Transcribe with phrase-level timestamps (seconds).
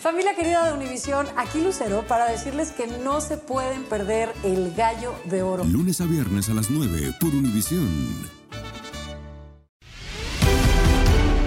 [0.00, 5.12] Familia querida de Univisión, aquí Lucero para decirles que no se pueden perder el gallo
[5.24, 5.64] de oro.
[5.64, 7.88] Lunes a viernes a las 9 por Univisión.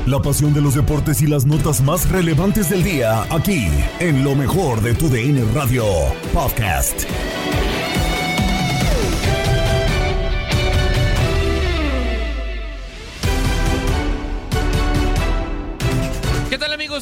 [0.05, 4.35] La pasión de los deportes y las notas más relevantes del día, aquí, en lo
[4.35, 5.85] mejor de tu DN Radio
[6.33, 7.05] Podcast.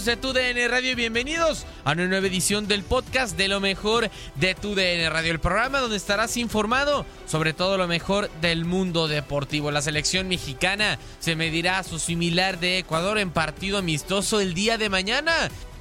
[0.05, 0.95] De Tu DN Radio?
[0.95, 5.39] Bienvenidos a una nueva edición del podcast de lo mejor de Tu DN Radio, el
[5.39, 9.71] programa donde estarás informado sobre todo lo mejor del mundo deportivo.
[9.71, 14.77] La selección mexicana se medirá a su similar de Ecuador en partido amistoso el día
[14.77, 15.33] de mañana.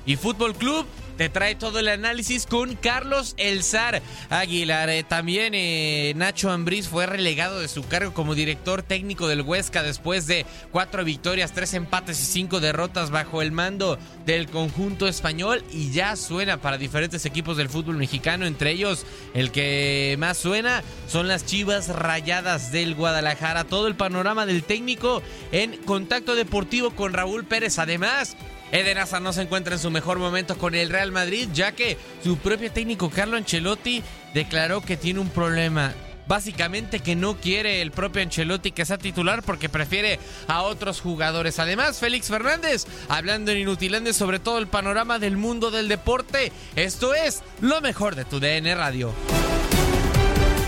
[0.05, 0.87] Y Fútbol Club
[1.19, 4.89] te trae todo el análisis con Carlos Elzar Aguilar.
[4.89, 9.83] Eh, también eh, Nacho Ambriz fue relegado de su cargo como director técnico del Huesca
[9.83, 15.65] después de cuatro victorias, tres empates y cinco derrotas bajo el mando del conjunto español
[15.73, 20.85] y ya suena para diferentes equipos del fútbol mexicano, entre ellos el que más suena
[21.09, 23.65] son las Chivas Rayadas del Guadalajara.
[23.65, 27.81] Todo el panorama del técnico en contacto deportivo con Raúl Pérez.
[27.81, 28.37] Además,
[28.73, 31.97] Eden Hazard no se encuentra en su mejor momento con el Real Madrid, ya que
[32.23, 34.03] su propio técnico Carlo Ancelotti
[34.35, 35.95] declaró que tiene un problema.
[36.27, 41.59] Básicamente que no quiere el propio Ancelotti que sea titular porque prefiere a otros jugadores.
[41.59, 46.53] Además, Félix Fernández, hablando en Inutilandes sobre todo el panorama del mundo del deporte.
[46.77, 49.15] Esto es lo mejor de tu DN Radio.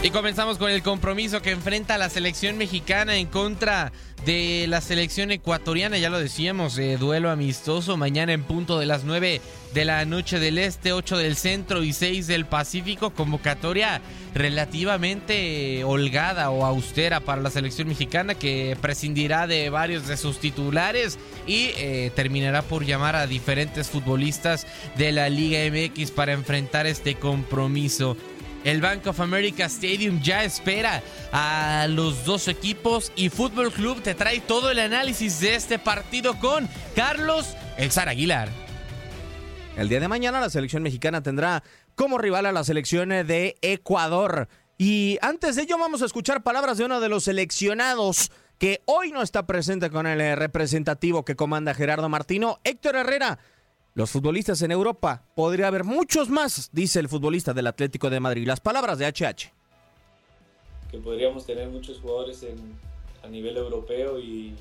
[0.03, 3.93] Y comenzamos con el compromiso que enfrenta la selección mexicana en contra
[4.25, 9.05] de la selección ecuatoriana, ya lo decíamos, eh, duelo amistoso mañana en punto de las
[9.05, 9.43] 9
[9.75, 14.01] de la noche del este, 8 del centro y 6 del Pacífico, convocatoria
[14.35, 21.19] relativamente holgada o austera para la selección mexicana que prescindirá de varios de sus titulares
[21.47, 27.17] y eh, terminará por llamar a diferentes futbolistas de la Liga MX para enfrentar este
[27.17, 28.17] compromiso.
[28.65, 34.15] El Bank of America Stadium ya espera a los dos equipos y Fútbol Club te
[34.15, 38.51] trae todo el análisis de este partido con Carlos El Aguilar.
[39.79, 41.63] El día de mañana la selección mexicana tendrá
[41.95, 44.49] como rival a la selección de Ecuador.
[44.77, 49.11] Y antes de ello vamos a escuchar palabras de uno de los seleccionados que hoy
[49.11, 53.39] no está presente con el representativo que comanda Gerardo Martino, Héctor Herrera
[53.95, 55.25] los futbolistas en Europa.
[55.35, 58.47] Podría haber muchos más, dice el futbolista del Atlético de Madrid.
[58.47, 59.53] Las palabras de HH.
[60.91, 62.45] Que podríamos tener muchos jugadores
[63.23, 64.55] a nivel europeo y,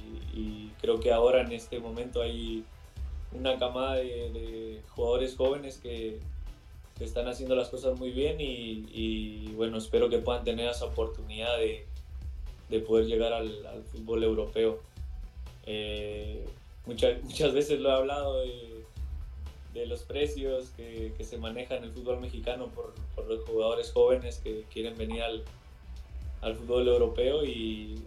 [0.81, 2.63] creo que ahora en este momento hay
[3.34, 6.19] una camada de, jugadores jóvenes que,
[7.00, 12.79] están haciendo las cosas muy bien y, bueno, espero que puedan tener esa oportunidad de,
[12.81, 14.79] poder llegar al, fútbol europeo.
[15.66, 16.45] Eh,
[16.85, 18.69] muchas, muchas veces lo he hablado de
[19.74, 22.94] de los precios que, se manejan en el fútbol mexicano por,
[23.28, 25.44] los jugadores jóvenes que quieren venir al,
[26.56, 28.03] fútbol europeo y,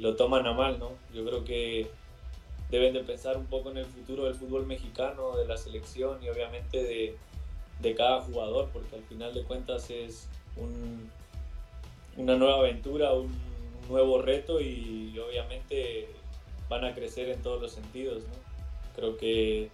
[0.00, 0.90] lo toman a mal, ¿no?
[1.12, 1.88] Yo creo que
[2.70, 6.28] deben de pensar un poco en el futuro del fútbol mexicano, de la selección y
[6.28, 7.16] obviamente
[7.80, 10.28] de, cada jugador, porque al final de cuentas es
[12.16, 13.32] una nueva aventura, un,
[13.88, 16.08] nuevo reto y obviamente
[16.68, 18.34] van a crecer en todos los sentidos, ¿no?
[18.96, 19.70] Creo que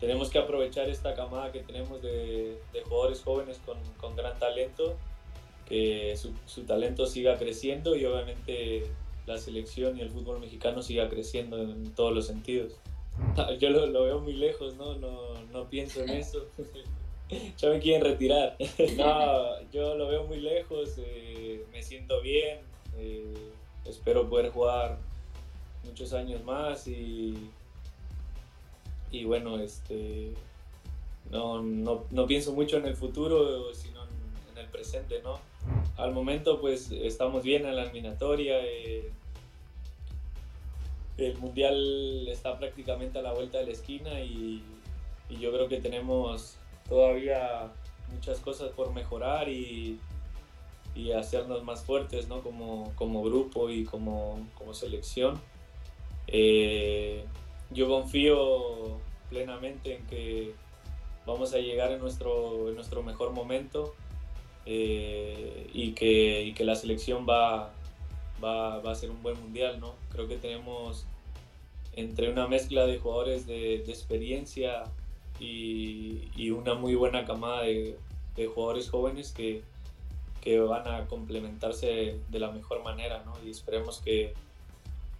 [0.00, 3.60] tenemos que aprovechar esta camada que tenemos de, jugadores jóvenes
[4.00, 4.96] con, gran talento,
[5.66, 6.16] que
[6.46, 8.84] su, talento siga creciendo y obviamente
[9.26, 12.74] la selección y el fútbol mexicano siga creciendo en todos los sentidos.
[13.60, 14.94] Yo lo, veo muy lejos, ¿no?
[14.94, 16.46] No, pienso en eso.
[17.58, 18.56] ya me quieren retirar.
[18.96, 22.60] no, yo lo veo muy lejos, eh, me siento bien,
[22.96, 23.34] eh,
[23.84, 24.98] espero poder jugar
[25.84, 27.50] muchos años más y
[29.10, 30.32] y bueno, este,
[31.30, 35.38] no, no, no, pienso mucho en el futuro, sino en, el presente, ¿no?
[35.96, 39.10] Al momento pues estamos bien en la eliminatoria, eh,
[41.16, 44.62] el Mundial está prácticamente a la vuelta de la esquina y,
[45.28, 46.56] yo creo que tenemos
[46.88, 47.70] todavía
[48.14, 50.00] muchas cosas por mejorar y,
[50.94, 52.40] y hacernos más fuertes ¿no?
[52.40, 55.38] como, como grupo y como, como selección.
[56.28, 57.24] Eh,
[57.70, 58.98] yo confío
[59.28, 60.54] plenamente en que
[61.26, 63.94] vamos a llegar en nuestro, en nuestro mejor momento
[64.64, 67.72] eh, y, que, que, la selección va,
[68.42, 69.78] va, va, a ser un buen mundial.
[69.80, 69.94] ¿no?
[70.10, 71.06] Creo que tenemos
[71.92, 74.84] entre una mezcla de jugadores de, experiencia
[75.38, 77.98] y, y, una muy buena camada de,
[78.36, 79.62] de jugadores jóvenes que,
[80.40, 83.22] que, van a complementarse de la mejor manera.
[83.24, 83.34] ¿no?
[83.44, 84.34] Y esperemos que,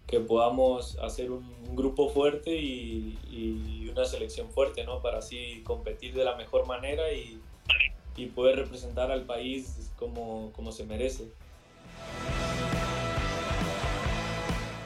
[0.08, 5.00] que podamos hacer un, grupo fuerte y, una selección fuerte, ¿no?
[5.00, 7.40] Para así competir de la mejor manera y,
[8.34, 11.28] poder representar al país como, como se merece.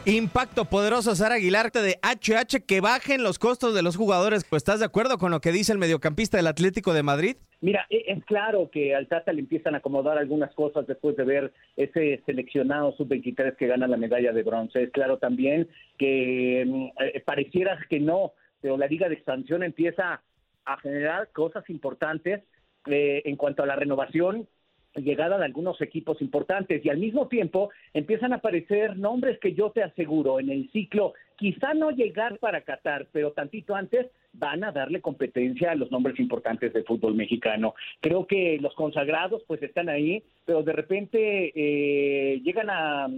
[0.05, 4.45] Impacto poderoso, Sara Aguilar, de HH, que bajen los costos de los jugadores.
[4.51, 7.37] ¿Estás de acuerdo con lo que dice el mediocampista del Atlético de Madrid?
[7.63, 11.25] Mira, e, es claro que al Tata le empiezan a acomodar algunas cosas después de
[11.25, 14.83] ver ese seleccionado sub-23 que gana la medalla de bronce.
[14.83, 20.23] Es claro también que mm, eh, pareciera que no, pero la Liga de Expansión empieza
[20.65, 22.43] a generar cosas importantes
[22.87, 24.49] eh, en cuanto a la renovación
[24.97, 29.71] llegada de algunos equipos importantes y al mismo tiempo empiezan a aparecer nombres que yo
[29.71, 34.73] te aseguro en el ciclo, quizá no llegar para Qatar, pero tantito antes van a
[34.73, 37.75] darle competencia a los nombres importantes del fútbol mexicano.
[38.01, 43.09] Creo que los consagrados pues están ahí, pero de repente eh, llegan a,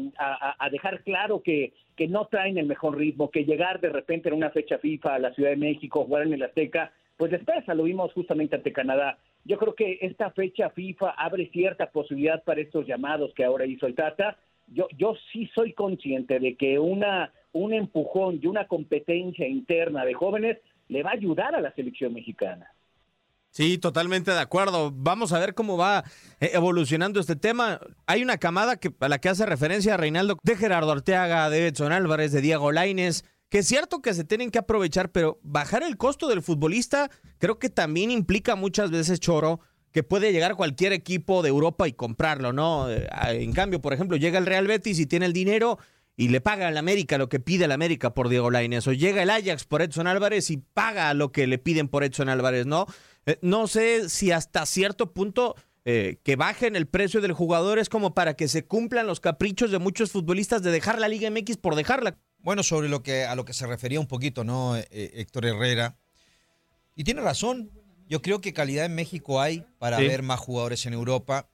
[0.59, 4.35] a, dejar claro que, que no traen el mejor ritmo, que llegar de repente en
[4.35, 7.85] una fecha FIFA a la Ciudad de México, jugar en el Azteca, pues después lo
[7.85, 9.19] vimos justamente ante Canadá.
[9.45, 13.87] Yo creo que esta fecha FIFA abre cierta posibilidad para estos llamados que ahora hizo
[13.87, 14.37] el Tata.
[14.69, 20.15] Yo, yo sí soy consciente de que una, un empujón y una competencia interna de
[20.15, 20.59] jóvenes
[20.89, 22.71] le va a ayudar a la selección mexicana.
[23.55, 24.91] Sí, totalmente de acuerdo.
[24.93, 26.03] Vamos a ver cómo va
[26.41, 27.79] eh, evolucionando este tema.
[28.05, 31.93] Hay una camada que, a la que hace referencia Reinaldo de Gerardo Arteaga, de Edson
[31.93, 35.97] Álvarez, de Diego Laines, que es cierto que se tienen que aprovechar, pero bajar el
[35.97, 39.61] costo del futbolista creo que también implica muchas veces, Choro,
[39.93, 42.91] que puede llegar cualquier equipo de Europa y comprarlo, ¿no?
[42.91, 45.79] Eh, en cambio, por ejemplo, llega el Real Betis y tiene el dinero
[46.17, 49.23] y le paga al América lo que pide el América por Diego Lainez, o llega
[49.23, 52.87] el Ajax por Edson Álvarez y paga lo que le piden por Edson Álvarez, ¿no?
[53.27, 55.55] Eh, no sé si hasta cierto punto
[55.85, 59.71] eh, que bajen el precio del jugador es como para que se cumplan los caprichos
[59.71, 62.19] de muchos futbolistas de dejar la Liga MX por dejarla.
[62.45, 64.77] Bueno, sobre lo que a lo que se refería un poquito, ¿no?
[64.77, 65.97] Eh, Héctor Herrera.
[66.95, 67.71] Y tiene razón.
[68.07, 71.49] Yo creo que calidad en México hay para ver más jugadores en Europa.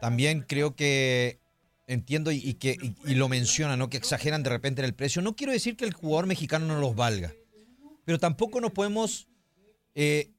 [0.00, 1.38] También creo que
[1.86, 3.88] entiendo y, que y, lo menciona, ¿no?
[3.88, 5.22] Que exageran de repente en el precio.
[5.22, 7.32] No quiero decir que el jugador mexicano no los valga,
[8.04, 9.28] pero tampoco no podemos
[9.94, 10.32] eh,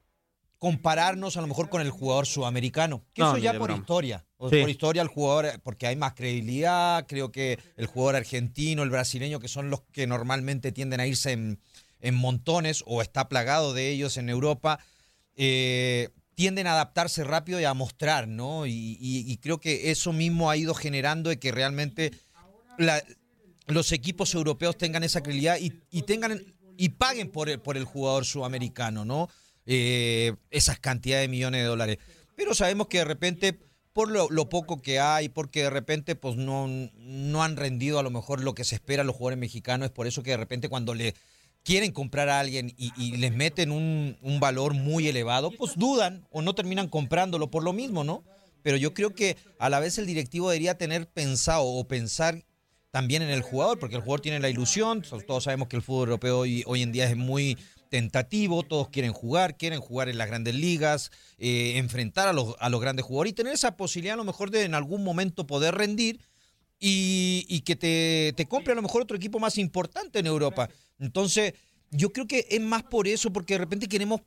[0.59, 3.05] compararnos a lo mejor con el jugador sudamericano.
[3.13, 4.26] Que eso ya por historia.
[4.37, 9.39] Por historia el jugador, porque hay más credibilidad, creo que el jugador argentino, el brasileño,
[9.39, 11.59] que son los que normalmente tienden a irse en,
[12.13, 14.79] montones o está plagado de ellos en Europa,
[15.35, 18.67] eh, tienden a adaptarse rápido y a mostrar, ¿no?
[18.67, 22.11] Y, creo que eso mismo ha ido generando de que realmente
[23.65, 25.71] los equipos europeos tengan esa credibilidad y,
[26.03, 26.39] tengan
[26.77, 29.29] y paguen por el, por el jugador sudamericano, ¿no?
[29.65, 31.97] Eh, esas cantidades de millones de dólares.
[32.35, 33.59] Pero sabemos que de repente,
[33.97, 38.11] por lo, poco que hay, porque de repente pues no, no han rendido a lo
[38.11, 40.69] mejor lo que se espera a los jugadores mexicanos, es por eso que de repente
[40.69, 41.15] cuando le
[41.63, 46.43] quieren comprar a alguien y, les meten un, un, valor muy elevado, pues dudan o
[46.43, 48.23] no terminan comprándolo por lo mismo, ¿no?
[48.61, 52.45] Pero yo creo que a la vez el directivo debería tener pensado o pensar
[52.91, 56.09] también en el jugador, porque el jugador tiene la ilusión, todos sabemos que el fútbol
[56.09, 57.57] europeo hoy, hoy en día es muy
[57.89, 62.69] tentativo, todos quieren jugar, quieren jugar en las grandes ligas, eh, enfrentar a los, a
[62.69, 65.75] los grandes jugadores y tener esa posibilidad a lo mejor de en algún momento poder
[65.75, 66.19] rendir
[66.79, 70.69] y, que te, te, compre a lo mejor otro equipo más importante en Europa.
[70.99, 71.53] Entonces,
[71.91, 74.21] yo creo que es más por eso, porque de repente queremos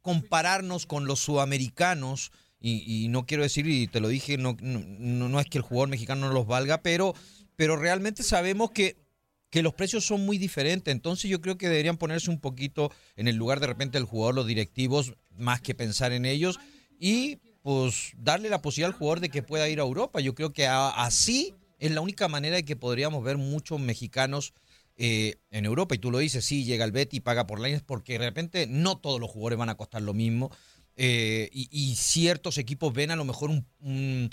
[0.00, 2.32] compararnos con los sudamericanos.
[2.64, 5.88] Y, no quiero decir, y te lo dije, no, no, no es que el jugador
[5.88, 7.12] mexicano no los valga, pero,
[7.56, 8.96] pero realmente sabemos que
[9.52, 10.90] que los precios son muy diferentes.
[10.90, 14.34] Entonces yo creo que deberían ponerse un poquito en el lugar de repente del jugador,
[14.34, 16.58] los directivos, más que pensar en ellos
[16.98, 20.20] y pues darle la posibilidad al jugador de que pueda ir a Europa.
[20.20, 24.54] Yo creo que así es la única manera de que podríamos ver muchos mexicanos
[24.96, 27.82] eh, en Europa, y tú lo dices, sí, llega el Betty y paga por lines,
[27.82, 30.50] porque de repente no todos los jugadores van a costar lo mismo.
[30.96, 34.30] Eh, y, ciertos equipos ven a lo mejor un,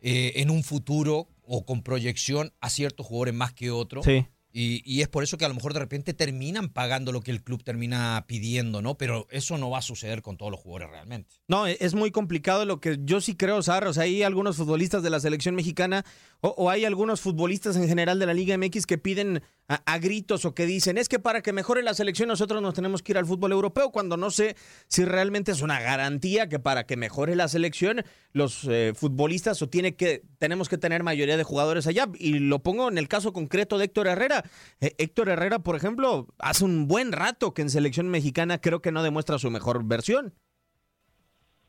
[0.00, 4.04] eh, en un futuro o con proyección a ciertos jugadores más que otros.
[4.04, 4.26] Sí.
[4.54, 7.42] Y, es por eso que a lo mejor de repente terminan pagando lo que el
[7.42, 8.98] club termina pidiendo, ¿no?
[8.98, 11.34] Pero eso no va a suceder con todos los jugadores realmente.
[11.48, 13.96] No, e, es muy complicado lo que yo sí creo, Sarros.
[13.96, 16.04] Hay algunos futbolistas de la selección mexicana
[16.40, 19.42] o, hay algunos futbolistas en general de la Liga MX que piden
[19.84, 23.02] a, gritos o que dicen, es que para que mejore la selección nosotros nos tenemos
[23.02, 24.56] que ir al fútbol europeo, cuando no sé
[24.88, 28.02] si realmente es una garantía que para que mejore la selección
[28.32, 32.06] los eh, futbolistas o tiene que, tenemos que tener mayoría de jugadores allá.
[32.18, 34.42] Y lo pongo en el caso concreto de Héctor Herrera.
[34.80, 38.92] Eh, Héctor Herrera, por ejemplo, hace un buen rato que en selección mexicana creo que
[38.92, 40.34] no demuestra su mejor versión.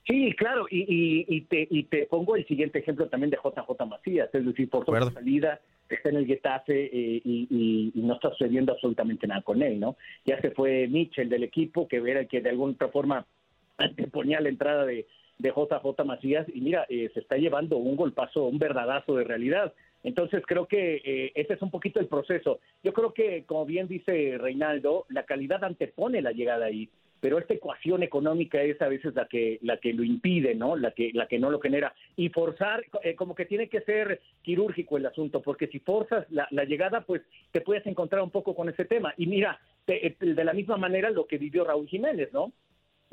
[0.06, 4.46] Sí, claro, y, te, y te pongo el siguiente ejemplo también de JJ Macías, es
[4.46, 5.62] decir, por su salida
[5.96, 9.96] está en el Getafe eh, y, no está sucediendo absolutamente nada con él, ¿no?
[10.26, 13.26] Ya se fue Mitchell del equipo, que era el que de alguna otra forma
[14.12, 15.08] ponía la entrada de,
[15.38, 19.74] de JJ Macías, y mira, eh, se está llevando un golpazo, un verdadazo de realidad.
[20.04, 22.60] Entonces creo que eh, ese es un poquito el proceso.
[22.84, 26.90] Yo creo que, como bien dice Reinaldo, la calidad antepone la llegada ahí
[27.24, 30.76] pero esta ecuación económica es a veces la que la que lo impide, ¿no?
[30.76, 34.20] La que la que no lo genera y forzar eh, como que tiene que ser
[34.42, 37.22] quirúrgico el asunto, porque si forzas la, llegada, pues
[37.54, 39.14] te puedes encontrar un poco con ese tema.
[39.16, 42.52] Y mira, de la misma manera lo que vivió Raúl Jiménez, ¿no?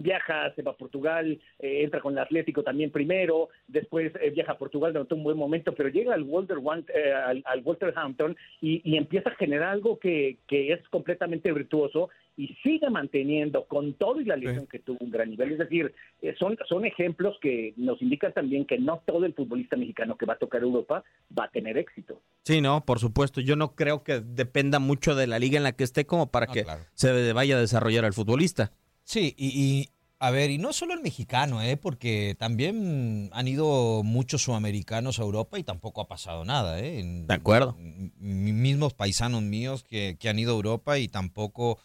[0.01, 4.53] Viaja, se va a Portugal, eh, entra con el Atlético también primero, después eh, viaja
[4.53, 6.59] a Portugal durante un buen momento, pero llega al, Walter,
[6.95, 12.11] eh, al, al Wolverhampton y, y, empieza a generar algo que, que, es completamente virtuoso
[12.37, 15.53] y sigue manteniendo con todo y la lesión que tuvo un gran nivel.
[15.53, 15.93] Es decir,
[16.39, 20.35] son, son ejemplos que nos indican también que no todo el futbolista mexicano que va
[20.35, 21.05] a tocar Europa
[21.39, 22.23] va a tener éxito.
[22.45, 23.41] Sí, no, por supuesto.
[23.41, 26.47] Yo no creo que dependa mucho de la liga en la que esté como para
[26.47, 26.65] que
[26.95, 28.73] se vaya a desarrollar el futbolista.
[29.11, 29.89] Sí, y,
[30.21, 31.77] a ver, y no solo el mexicano, ¿eh?
[31.77, 36.79] porque también han ido muchos sudamericanos a Europa y tampoco ha pasado nada.
[36.79, 37.03] ¿eh?
[37.27, 37.77] de acuerdo.
[38.21, 41.81] mismos paisanos míos que, han ido a Europa y tampoco,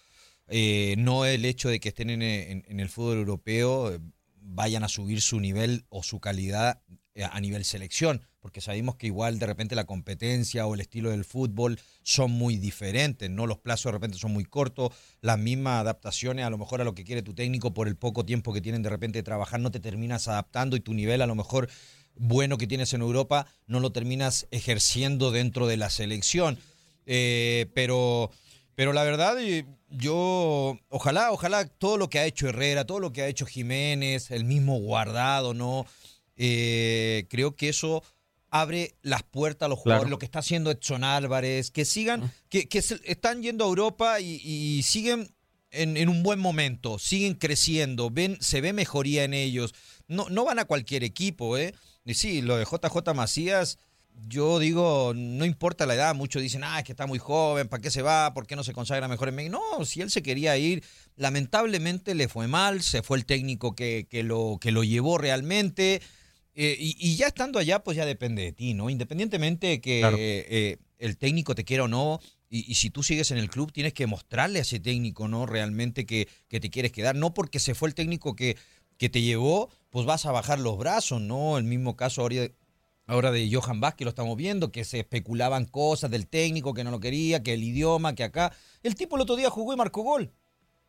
[0.49, 3.99] eh, no el hecho de que estén en, en, el fútbol europeo eh,
[4.35, 6.83] vayan a subir su nivel o su calidad
[7.15, 11.09] eh, a nivel selección porque sabemos que igual de repente la competencia o el estilo
[11.09, 13.47] del fútbol son muy diferentes, ¿no?
[13.47, 16.93] Los plazos de repente son muy cortos, las mismas adaptaciones a lo mejor a lo
[16.93, 19.71] que quiere tu técnico por el poco tiempo que tienen de repente de trabajar no
[19.71, 21.69] te terminas adaptando y tu nivel a lo mejor
[22.13, 26.59] bueno que tienes en Europa no lo terminas ejerciendo dentro de la selección.
[27.07, 28.29] Eh, pero,
[28.75, 29.37] pero la verdad,
[29.89, 34.29] yo, ojalá, ojalá todo lo que ha hecho Herrera, todo lo que ha hecho Jiménez,
[34.29, 35.87] el mismo guardado, ¿no?
[36.37, 38.03] Eh, creo que eso
[38.61, 42.67] abre las puertas a los jugadores, lo que está haciendo Edson Álvarez, que sigan, que,
[42.71, 45.29] están yendo a Europa y, siguen
[45.71, 49.73] en, un buen momento, siguen creciendo, ven, se ve mejoría en ellos.
[50.07, 51.73] No, no van a cualquier equipo, ¿eh?
[52.05, 53.77] Y sí, lo de JJ Macías,
[54.27, 57.81] yo digo, no importa la edad, muchos dicen, ah, es que está muy joven, ¿para
[57.81, 58.33] qué se va?
[58.33, 59.59] ¿Por qué no se consagra mejor en México?
[59.59, 60.83] No, si él se quería ir,
[61.15, 66.01] lamentablemente le fue mal, se fue el técnico que, que, lo, que lo llevó realmente.
[66.57, 68.89] Eh, y, ya estando allá, pues ya depende de ti, ¿no?
[68.89, 73.37] Independientemente de que eh, el técnico te quiera o no, y, si tú sigues en
[73.37, 75.45] el club, tienes que mostrarle a ese técnico, ¿no?
[75.45, 77.15] Realmente que, que te quieres quedar.
[77.15, 78.55] No porque se fue el técnico que,
[78.97, 81.57] que te llevó, pues vas a bajar los brazos, ¿no?
[81.57, 82.47] El mismo caso ahora,
[83.07, 86.91] ahora de Johan Vázquez lo estamos viendo, que se especulaban cosas del técnico, que no
[86.91, 88.53] lo quería, que el idioma, que acá.
[88.83, 90.31] El tipo el otro día jugó y marcó gol.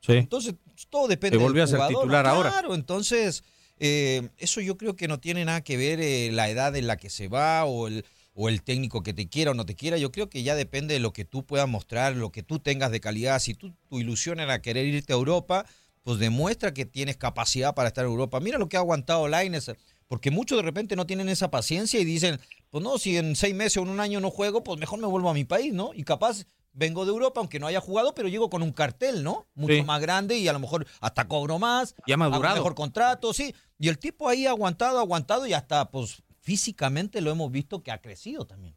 [0.00, 0.12] Sí.
[0.12, 0.54] Entonces,
[0.88, 2.50] todo depende Te volvió a ser titular ahora.
[2.50, 3.42] Claro, entonces
[3.78, 6.96] eh, eso yo creo que no tiene nada que ver eh, la edad en la
[6.96, 8.04] que se va o el,
[8.34, 9.98] o el técnico que te quiera o no te quiera.
[9.98, 12.90] Yo creo que ya depende de lo que tú puedas mostrar, lo que tú tengas
[12.90, 13.38] de calidad.
[13.38, 15.66] Si tú, tu ilusión era querer irte a Europa,
[16.02, 18.40] pues demuestra que tienes capacidad para estar en Europa.
[18.40, 19.72] Mira lo que ha aguantado Laines,
[20.06, 22.38] porque muchos de repente no tienen esa paciencia y dicen,
[22.70, 25.06] pues no, si en seis meses o en un año no juego, pues mejor me
[25.06, 25.90] vuelvo a mi país, ¿no?
[25.94, 29.46] Y capaz vengo de Europa, aunque no haya jugado, pero llego con un cartel, ¿no?
[29.54, 31.94] Mucho más grande y a lo mejor hasta cobro más.
[32.06, 32.56] Ya madurado.
[32.56, 33.54] Mejor contrato, sí.
[33.78, 37.90] Y el tipo ahí ha aguantado, aguantado y hasta, pues, físicamente lo hemos visto que
[37.90, 38.76] ha crecido también.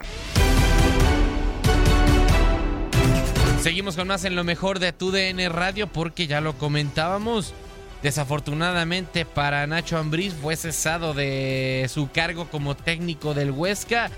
[3.61, 7.53] Seguimos con más en lo mejor de tu DN Radio porque ya lo comentábamos.
[8.01, 14.09] Desafortunadamente para Nacho Ambriz fue cesado de su cargo como técnico del Huesca.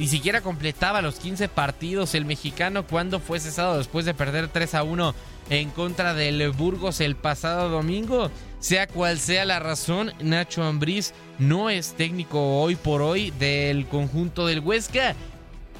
[0.00, 4.76] Ni siquiera completaba los 15 partidos el mexicano cuando fue cesado después de perder 3
[4.76, 5.14] a 1
[5.50, 8.30] en contra del Burgos el pasado domingo.
[8.60, 14.46] Sea cual sea la razón, Nacho Ambriz no es técnico hoy por hoy del conjunto
[14.46, 15.14] del Huesca.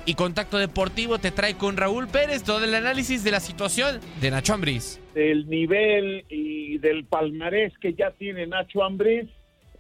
[0.04, 4.30] Y Contacto Deportivo te trae con Raúl Pérez todo el análisis de la situación de
[4.30, 5.00] Nacho Ambriz.
[5.14, 9.30] Del nivel y del palmarés que ya tiene Nacho Ambriz,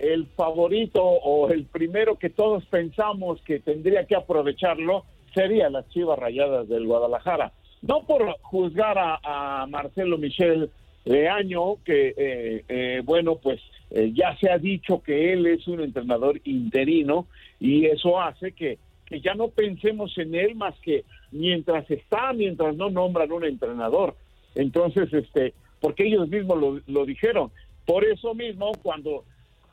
[0.00, 5.04] el favorito o el primero que todos pensamos que tendría que aprovecharlo
[5.34, 7.52] sería las Chivas Rayadas del Guadalajara.
[7.82, 10.70] No por juzgar a, Marcelo Michel
[11.04, 15.80] Leaño, que eh, eh, bueno, pues eh, ya se ha dicho que él es un
[15.80, 17.26] entrenador interino
[17.58, 18.78] y eso hace que
[19.10, 24.14] que ya no pensemos en él más que mientras está, mientras no nombran un entrenador.
[24.54, 27.50] Entonces, este, porque ellos mismos lo, dijeron.
[27.84, 29.24] Por eso mismo, cuando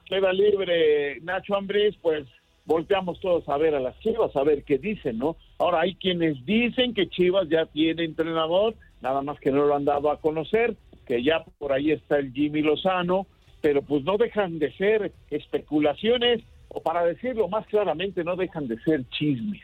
[0.07, 2.25] queda libre Nacho Ambriz, pues
[2.65, 5.37] volteamos todos a ver a las Chivas, a ver qué dicen, ¿no?
[5.57, 9.85] Ahora hay quienes dicen que Chivas ya tiene entrenador, nada más que no lo han
[9.85, 13.25] dado a conocer, que ya por ahí está el Jimmy Lozano,
[13.61, 18.77] pero pues no dejan de ser especulaciones o para decirlo más claramente, no dejan de
[18.79, 19.61] ser chismes.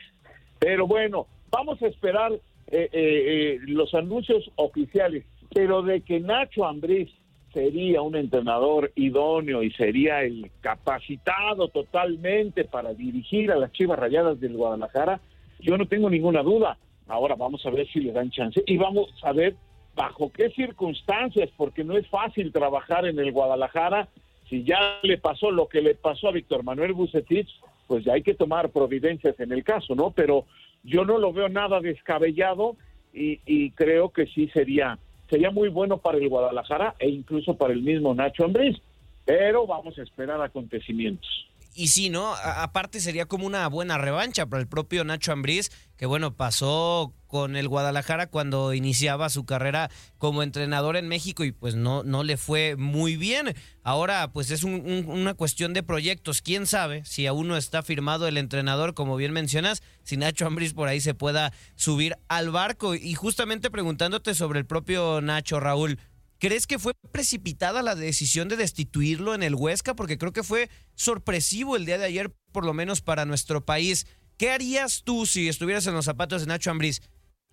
[0.58, 5.24] Pero bueno, vamos a esperar eh, eh, eh, los anuncios oficiales,
[5.54, 7.10] pero de que Nacho Ambriz
[7.54, 14.38] sería un entrenador idóneo y sería el capacitado totalmente para dirigir a las Chivas Rayadas
[14.40, 15.20] del Guadalajara,
[15.60, 16.76] yo no tengo ninguna duda.
[17.06, 19.54] Ahora vamos a ver si le dan chance y vamos a ver
[19.94, 24.08] bajo qué circunstancias, porque no es fácil trabajar en el Guadalajara
[24.48, 27.48] si ya le pasó lo que le pasó a Víctor Manuel Bucetich,
[27.86, 30.10] pues ya hay que tomar providencias en el caso, ¿no?
[30.10, 30.44] Pero
[30.82, 32.76] yo no lo veo nada descabellado
[33.12, 37.82] y, creo que sí sería sería muy bueno para el Guadalajara e incluso para el
[37.82, 38.76] mismo Nacho Ambriz,
[39.24, 42.34] pero vamos a esperar acontecimientos y sí, ¿no?
[42.34, 47.56] aparte sería como una buena revancha para el propio Nacho Ambriz, que bueno, pasó con
[47.56, 52.36] el Guadalajara cuando iniciaba su carrera como entrenador en México y pues no, no le
[52.36, 53.54] fue muy bien.
[53.82, 56.42] Ahora pues es una cuestión de proyectos.
[56.42, 60.74] ¿Quién sabe si aún no está firmado el entrenador, como bien mencionas, si Nacho Ambriz
[60.74, 62.94] por ahí se pueda subir al barco?
[62.94, 65.98] Y justamente preguntándote sobre el propio Nacho Raúl,
[66.38, 69.94] ¿Crees que fue precipitada la decisión de destituirlo en el Huesca?
[69.94, 74.06] Porque creo que fue sorpresivo el día de ayer, por lo menos para nuestro país.
[74.36, 77.00] ¿Qué harías tú si estuvieras en los zapatos de Nacho Ambriz?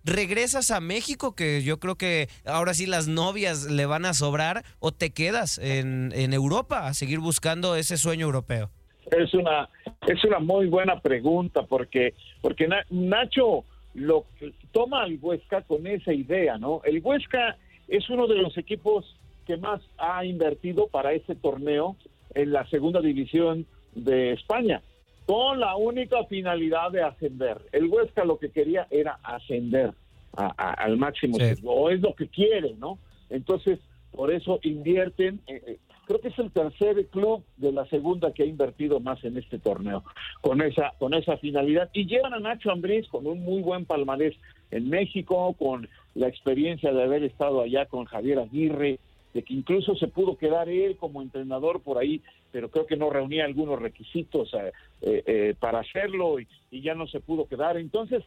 [0.04, 4.64] ¿Regresas a México, que yo creo que ahora sí las novias le van a sobrar,
[4.80, 8.70] o te quedas en, Europa a seguir buscando ese sueño europeo?
[9.12, 9.68] Es una,
[10.08, 13.64] es una muy buena pregunta, porque, porque Nacho
[13.94, 14.26] lo
[14.72, 16.80] toma al Huesca con esa idea, ¿no?
[16.84, 17.56] El Huesca
[17.92, 19.04] es uno de los equipos
[19.46, 21.96] que más ha invertido para este torneo
[22.34, 24.80] en la segunda división de España,
[25.26, 27.58] con la única finalidad de ascender.
[27.70, 29.92] El Huesca lo que quería era ascender
[30.34, 32.98] al máximo, o es lo que quiere, ¿no?
[33.28, 33.78] Entonces,
[34.10, 38.44] por eso invierten, eh, eh, creo que es el tercer club de la segunda que
[38.44, 40.02] ha invertido más en este torneo,
[40.40, 44.34] con esa, con esa finalidad, y llevan a Nacho Ambriz con un muy buen palmarés
[44.70, 48.98] en México, con la experiencia de haber estado allá con Javier Aguirre,
[49.32, 52.20] de que incluso se pudo quedar él como entrenador por ahí,
[52.50, 57.06] pero creo que no reunía algunos requisitos eh, eh, eh, para hacerlo y, ya no
[57.06, 57.76] se pudo quedar.
[57.76, 58.24] Entonces,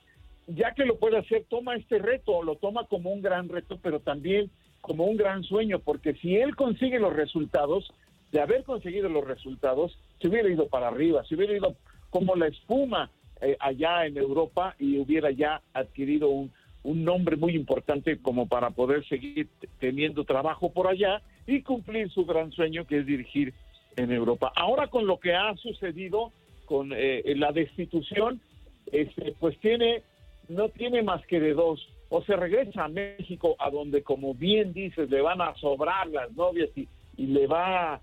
[0.48, 4.00] ya que lo puede hacer, toma este reto, lo toma como un gran reto, pero
[4.00, 4.50] también
[4.82, 7.91] como un gran sueño, porque si él consigue los resultados,
[8.32, 11.76] de haber conseguido los resultados, se hubiera ido para arriba, se hubiera ido
[12.10, 13.10] como la espuma
[13.60, 16.52] allá en Europa y hubiera ya adquirido un,
[16.86, 22.26] un nombre muy importante como para poder seguir teniendo trabajo por allá y cumplir su
[22.26, 23.54] gran sueño que es dirigir
[23.98, 24.52] en Europa.
[24.56, 26.32] Ahora con lo que ha sucedido
[26.65, 28.39] con eh, la destitución,
[28.91, 30.04] este, pues tiene,
[30.48, 34.71] no tiene más que de dos, o se regresa a México a donde como bien
[34.71, 38.00] dices le van a sobrar las novias y, y le va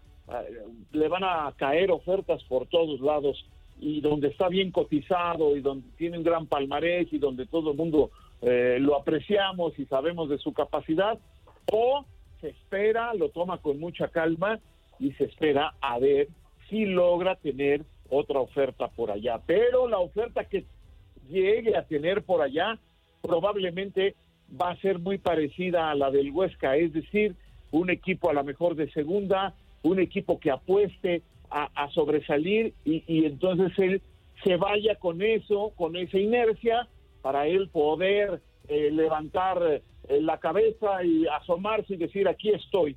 [0.93, 3.45] le van a caer ofertas por todos lados
[3.81, 7.77] y donde está bien cotizado y donde tiene un gran palmarés y donde todo el
[7.77, 8.11] mundo
[8.43, 11.19] eh, lo apreciamos y sabemos de su capacidad,
[11.73, 12.05] o
[12.41, 14.59] se espera, lo toma con mucha calma
[14.99, 16.29] y se espera a ver
[16.69, 19.41] si logra tener otra oferta por allá.
[19.47, 20.65] Pero la oferta que
[21.29, 22.79] llegue a tener por allá
[23.23, 24.15] probablemente
[24.61, 27.35] va a ser muy parecida a la del Huesca, es decir,
[27.71, 33.79] un equipo a lo mejor de segunda, un equipo que apueste a, sobresalir y, entonces
[33.79, 34.01] él
[34.43, 36.89] se vaya con eso, con esa inercia,
[37.23, 42.97] para él poder eh, levantar eh, la cabeza y asomarse y decir aquí estoy.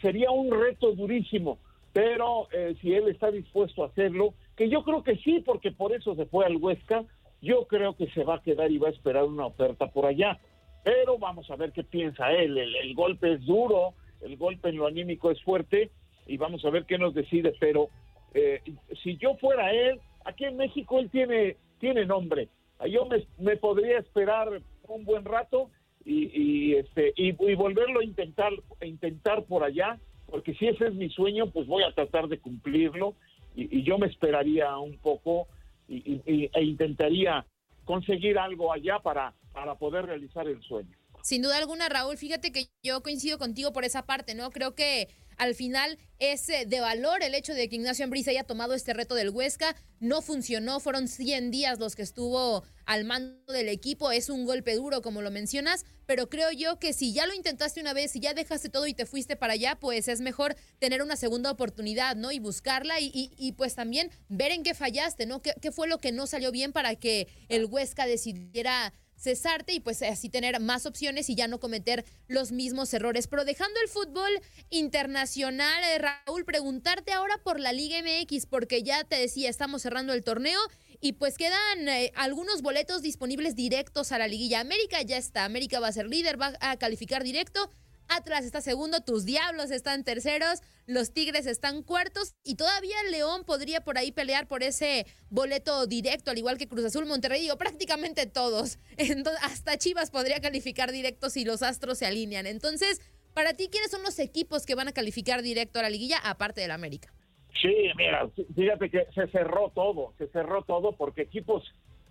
[0.00, 1.58] sería un reto durísimo,
[1.92, 5.92] pero eh, si él está dispuesto a hacerlo, que yo creo que sí, porque por
[5.92, 7.04] eso se fue al Huesca,
[7.40, 10.38] yo creo que se va a quedar y va a esperar una oferta por allá.
[10.84, 12.56] Pero vamos a ver qué piensa él.
[12.58, 15.90] El, golpe es duro, el golpe en lo anímico es fuerte
[16.26, 17.52] y vamos a ver qué nos decide.
[17.60, 17.88] Pero
[18.34, 18.62] eh,
[19.02, 22.48] si yo fuera él, aquí en México él tiene, tiene nombre.
[22.86, 25.70] Yo me, me podría esperar un buen rato
[26.04, 31.50] y, este y, volverlo a intentar intentar por allá porque si ese es mi sueño
[31.50, 33.14] pues voy a tratar de cumplirlo
[33.54, 35.48] y, yo me esperaría un poco
[35.88, 36.20] y,
[36.52, 37.44] e intentaría
[37.84, 40.96] conseguir algo allá para para poder realizar el sueño.
[41.22, 45.08] Sin duda alguna Raúl fíjate que yo coincido contigo por esa parte no creo que
[45.38, 49.14] al final es de valor el hecho de que Ignacio Ambriz haya tomado este reto
[49.14, 49.76] del Huesca.
[50.00, 54.10] No funcionó, fueron 100 días los que estuvo al mando del equipo.
[54.10, 57.80] Es un golpe duro, como lo mencionas, pero creo yo que si ya lo intentaste
[57.80, 61.02] una vez, si ya dejaste todo y te fuiste para allá, pues es mejor tener
[61.02, 62.32] una segunda oportunidad, ¿no?
[62.32, 65.40] Y buscarla y, y, pues también ver en qué fallaste, ¿no?
[65.40, 69.80] ¿Qué, ¿Qué fue lo que no salió bien para que el Huesca decidiera cesarte y
[69.80, 73.26] pues así tener más opciones y ya no cometer los mismos errores.
[73.26, 74.30] Pero dejando el fútbol
[74.70, 80.12] internacional, eh, Raúl, preguntarte ahora por la Liga MX, porque ya te decía, estamos cerrando
[80.12, 80.60] el torneo
[81.00, 84.60] y pues quedan eh, algunos boletos disponibles directos a la liguilla.
[84.60, 87.70] América ya está, América va a ser líder, va a calificar directo.
[88.08, 93.82] Atlas está segundo, tus Diablos están terceros, los Tigres están cuartos y todavía León podría
[93.82, 98.26] por ahí pelear por ese boleto directo, al igual que Cruz Azul, Monterrey, digo, prácticamente
[98.26, 98.78] todos.
[99.42, 102.46] hasta Chivas podría calificar directo si los Astros se alinean.
[102.46, 103.00] Entonces,
[103.34, 106.60] para ti, ¿quiénes son los equipos que van a calificar directo a la liguilla, aparte
[106.60, 107.12] del América?
[107.60, 111.64] Sí, mira, fíjate que se cerró todo, se cerró todo porque equipos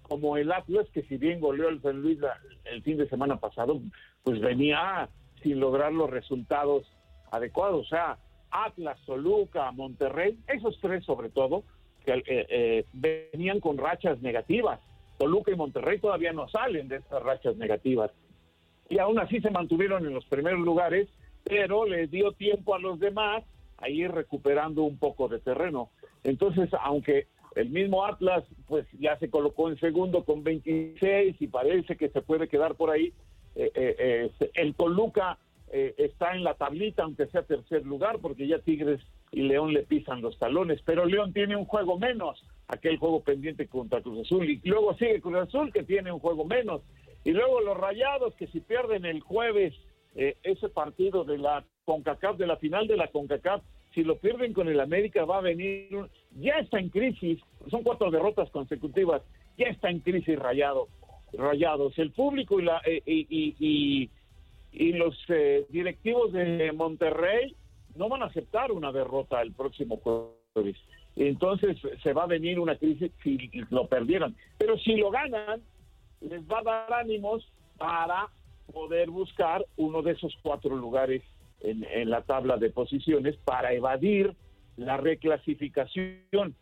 [0.03, 2.19] como el Atlas, que si bien goleó el San Luis
[2.65, 3.81] el fin de semana pasado,
[4.23, 5.09] pues venía
[5.41, 6.83] sin lograr los resultados
[7.31, 7.85] adecuados.
[7.85, 8.17] O sea,
[8.51, 11.63] Atlas, Toluca, Monterrey, esos tres sobre todo,
[12.05, 14.79] que eh, eh, venían con rachas negativas.
[15.17, 18.11] Toluca y Monterrey todavía no salen de estas rachas negativas.
[18.89, 21.09] Y aún así se mantuvieron en los primeros lugares,
[21.43, 23.43] pero les dio tiempo a los demás
[23.77, 25.89] a ir recuperando un poco de terreno.
[26.23, 31.97] Entonces, aunque el mismo Atlas pues ya se colocó en segundo con 26 y parece
[31.97, 33.13] que se puede quedar por ahí,
[33.57, 35.39] eh, eh, eh, el Toluca
[35.69, 40.21] está en la tablita, aunque sea tercer lugar, porque ya Tigres y León le pisan
[40.21, 44.61] los talones, pero León tiene un juego menos, aquel juego pendiente contra Cruz Azul, y
[44.63, 46.83] luego sigue Cruz Azul que tiene un juego menos,
[47.25, 49.73] y luego los Rayados que si pierden el jueves
[50.15, 53.61] ese partido de la CONCACAF, de la final de la CONCACAF,
[53.93, 55.89] si lo pierden con el América va a venir,
[56.39, 59.21] ya está en crisis, son cuatro derrotas consecutivas,
[59.57, 60.87] ya está en crisis Rayado.
[61.33, 61.97] Rayados.
[61.97, 64.09] El público y, la, eh, y,
[64.93, 67.55] los eh, directivos de Monterrey
[67.95, 70.77] no van a aceptar una derrota el próximo jueves.
[71.15, 74.35] Entonces se va a venir una crisis si lo perdieran.
[74.57, 75.61] Pero si lo ganan,
[76.21, 78.29] les va a dar ánimos para
[78.71, 81.23] poder buscar uno de esos cuatro lugares
[81.61, 84.35] en, la tabla de posiciones para evadir
[84.75, 86.55] la reclasificación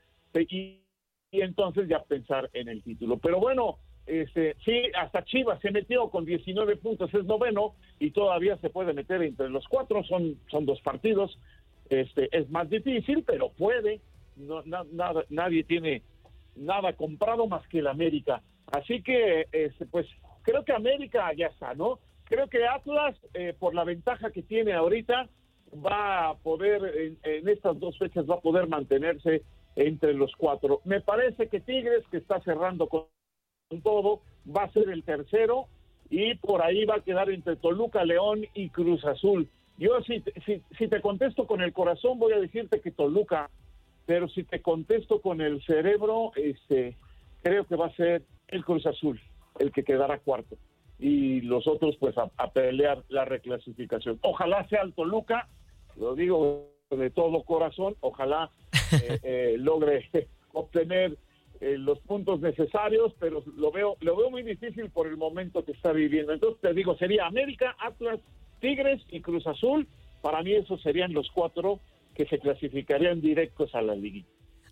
[1.31, 3.17] y entonces ya pensar en el título.
[3.17, 8.57] Pero bueno, este, sí, hasta Chivas se metió con 19 puntos, es noveno y todavía
[8.57, 11.39] se puede meter entre los cuatro, son, son dos partidos,
[11.89, 14.01] este, es más difícil, pero puede,
[14.37, 16.03] no, nada, nadie tiene
[16.55, 18.41] nada comprado más que el América.
[18.71, 20.07] Así que, este, pues,
[20.43, 21.99] creo que América ya está, ¿no?
[22.25, 25.29] Creo que Atlas, eh, por la ventaja que tiene ahorita,
[25.85, 29.43] va a poder, en estas dos fechas, va a poder mantenerse
[29.75, 30.81] entre los cuatro.
[30.85, 33.05] Me parece que Tigres, que está cerrando con
[33.83, 35.65] todo, va a ser el tercero
[36.09, 39.49] y por ahí va a quedar entre Toluca, León y Cruz Azul.
[39.77, 43.49] Yo si, si, si te contesto con el corazón voy a decirte que Toluca,
[44.05, 46.95] pero si te contesto con el cerebro, este,
[47.41, 49.19] creo que va a ser el Cruz Azul
[49.59, 50.57] el que quedará cuarto
[50.99, 54.19] y los otros pues a, pelear la reclasificación.
[54.21, 55.49] Ojalá sea el Toluca,
[55.97, 58.49] lo digo de todo corazón, ojalá
[58.93, 60.09] eh, eh, logre
[60.53, 61.17] obtener
[61.61, 65.71] eh, los puntos necesarios, pero lo veo, lo veo muy difícil por el momento que
[65.71, 66.33] está viviendo.
[66.33, 68.19] Entonces te digo, sería América, Atlas,
[68.59, 69.87] Tigres y Cruz Azul.
[70.21, 71.79] Para mí esos serían los cuatro
[72.15, 74.27] que se clasificarían directos a la liguilla.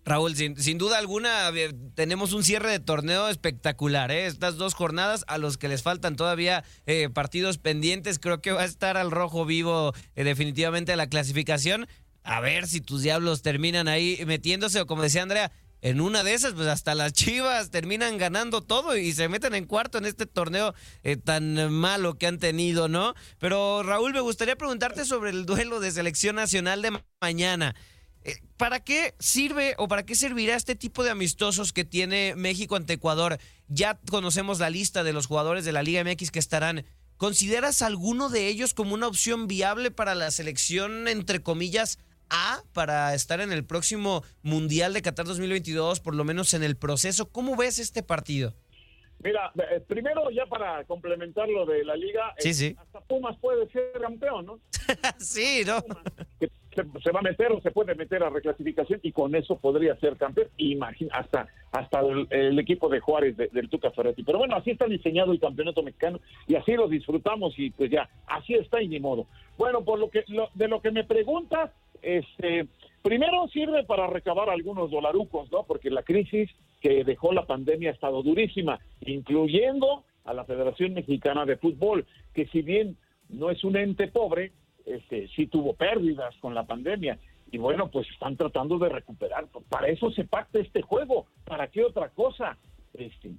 [0.06, 1.50] Raúl, sin, sin, duda alguna
[1.94, 4.10] tenemos un cierre de torneo espectacular.
[4.10, 4.26] ¿eh?
[4.26, 8.62] Estas dos jornadas a los que les faltan todavía eh, partidos pendientes, creo que va
[8.62, 11.86] a estar al rojo vivo eh, definitivamente la clasificación.
[12.22, 15.52] A ver si tus diablos terminan ahí metiéndose o como decía Andrea,
[15.84, 19.66] en una de esas, pues hasta las Chivas terminan ganando todo y se meten en
[19.66, 23.14] cuarto en este torneo eh, tan malo que han tenido, ¿no?
[23.38, 27.76] Pero Raúl, me gustaría preguntarte sobre el duelo de selección nacional de mañana.
[28.22, 32.76] Eh, ¿Para qué sirve o para qué servirá este tipo de amistosos que tiene México
[32.76, 33.38] ante Ecuador?
[33.68, 36.86] Ya conocemos la lista de los jugadores de la Liga MX que estarán.
[37.18, 41.98] ¿Consideras alguno de ellos como una opción viable para la selección, entre comillas,
[42.36, 46.76] A para estar en el próximo Mundial de Qatar 2022, por lo menos en el
[46.76, 47.30] proceso?
[47.30, 48.54] ¿Cómo ves este partido?
[49.20, 52.76] Mira, eh, primero ya para complementar lo de la liga, sí, sí.
[52.76, 54.60] hasta Pumas puede ser campeón, ¿no?
[55.18, 55.76] sí, ¿no?
[56.74, 60.16] Se, va a meter o se puede meter a reclasificación y con eso podría ser
[60.16, 60.48] campeón.
[60.56, 64.22] Imagina, hasta, hasta el, equipo de Juárez del Tuca Ferretti.
[64.22, 68.08] Pero bueno, así está diseñado el campeonato mexicano y así lo disfrutamos y pues ya,
[68.26, 69.26] así está y ni modo.
[69.56, 71.70] Bueno, por lo que de lo que me preguntas,
[72.02, 72.66] este,
[73.02, 75.64] primero sirve para recabar algunos dolarucos, ¿no?
[75.64, 81.44] Porque la crisis que dejó la pandemia ha estado durísima, incluyendo a la Federación Mexicana
[81.44, 82.96] de Fútbol, que si bien
[83.28, 84.52] no es un ente pobre,
[84.86, 87.18] este, sí tuvo pérdidas con la pandemia.
[87.50, 89.46] Y bueno, pues están tratando de recuperar.
[89.68, 91.26] Para eso se pacta este juego.
[91.44, 92.58] ¿Para qué otra cosa?
[92.94, 93.30] Este,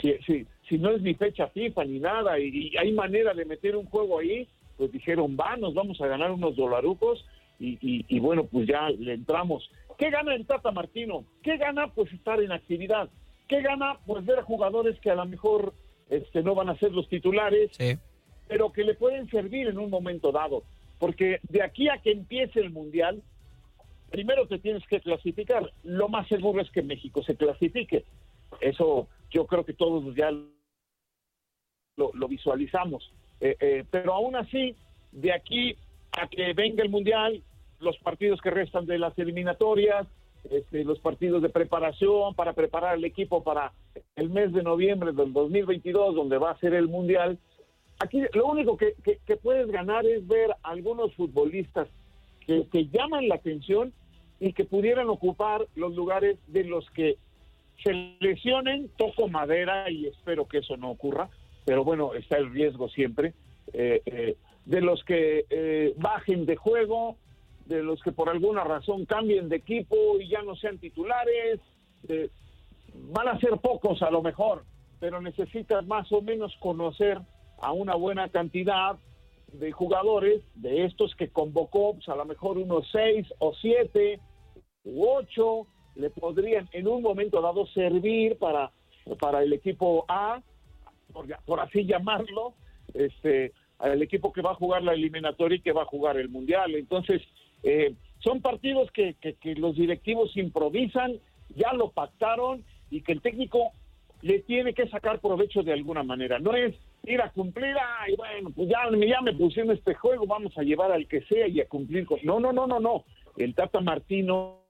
[0.00, 3.76] si, si, si, no es ni fecha FIFA ni nada y, hay manera de meter
[3.76, 7.24] un juego ahí, pues dijeron, va, nos vamos a ganar unos dolarucos
[7.58, 9.68] y, y, bueno, pues ya le entramos.
[9.98, 11.24] ¿Qué gana el Tata Martino?
[11.42, 11.88] ¿Qué gana?
[11.88, 13.08] Pues estar en actividad.
[13.48, 13.98] ¿Qué gana?
[14.06, 15.72] Pues ver a jugadores que a lo mejor
[16.10, 17.70] este, no van a ser los titulares,
[18.48, 20.62] pero que le pueden servir en un momento dado.
[21.04, 23.22] Porque de aquí a que empiece el Mundial,
[24.10, 25.70] primero te tienes que clasificar.
[25.82, 28.06] Lo más seguro es que México se clasifique.
[28.62, 33.12] Eso yo creo que todos ya lo, visualizamos.
[33.38, 34.76] Eh, eh, pero aún así,
[35.12, 35.76] de aquí
[36.12, 37.42] a que venga el Mundial,
[37.80, 40.06] los partidos que restan de las eliminatorias,
[40.48, 43.74] este, los partidos de preparación para preparar el equipo para
[44.16, 47.38] el mes de noviembre del 2022, donde va a ser el Mundial,
[47.98, 48.94] Aquí lo único que,
[49.42, 51.88] puedes ganar es ver algunos futbolistas
[52.46, 53.92] que, que llaman la atención
[54.40, 57.18] y que pudieran ocupar los lugares de los que
[57.82, 61.28] se lesionen, toco madera y espero que eso no ocurra,
[61.64, 63.34] pero bueno, está el riesgo siempre,
[63.72, 67.16] eh, eh, de los que eh, bajen de juego,
[67.66, 71.60] de los que por alguna razón cambien de equipo y ya no sean titulares,
[73.10, 74.64] van a ser pocos a lo mejor,
[75.00, 77.18] pero necesitas más o menos conocer
[77.64, 78.98] a una buena cantidad
[79.52, 84.20] de jugadores de estos que convocó, pues a lo mejor unos seis o siete
[84.84, 88.70] u ocho le podrían en un momento dado servir para,
[89.18, 90.42] para el equipo A,
[91.46, 92.54] por, así llamarlo,
[92.92, 96.28] este, el equipo que va a jugar la eliminatoria y que va a jugar el
[96.28, 96.74] mundial.
[96.74, 97.22] Entonces,
[97.62, 101.18] eh, son partidos que, que, que los directivos improvisan,
[101.56, 103.72] ya lo pactaron y que el técnico
[104.20, 106.38] le tiene que sacar provecho de alguna manera.
[106.38, 106.74] No es
[107.06, 107.76] ir a cumplir,
[108.08, 111.46] y bueno, pues ya, ya me pusieron este juego, vamos a llevar al que sea
[111.48, 112.18] y a cumplir con...
[112.22, 113.04] No, no, no, no, no.
[113.36, 114.64] El Tata Martino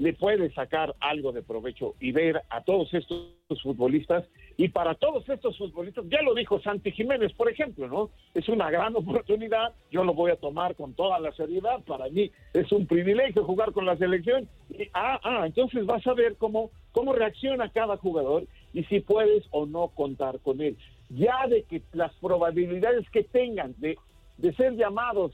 [0.00, 4.24] le puede sacar algo de provecho y ver a todos estos futbolistas
[4.56, 8.10] y para todos estos futbolistas, ya lo dijo Santi Jiménez, por ejemplo, ¿no?
[8.32, 12.30] Es una gran oportunidad, yo lo voy a tomar con toda la seriedad, para mí
[12.54, 14.48] es un privilegio jugar con la selección.
[14.70, 19.44] Y, ah, ah, entonces vas a ver cómo, cómo reacciona cada jugador y si puedes
[19.50, 20.76] o no contar con él.
[21.08, 23.98] Ya de que las probabilidades que tengan de,
[24.38, 25.32] de ser llamados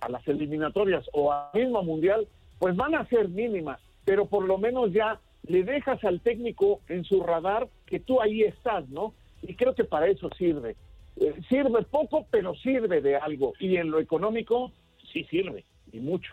[0.00, 2.26] a las eliminatorias o al mismo mundial,
[2.58, 7.04] pues van a ser mínimas pero por lo menos ya le dejas al técnico en
[7.04, 9.14] su radar que tú ahí estás, ¿no?
[9.42, 10.76] Y creo que para eso sirve.
[11.16, 13.54] Eh, sirve poco, pero sirve de algo.
[13.58, 14.72] Y en lo económico,
[15.12, 16.32] sí sirve, y mucho.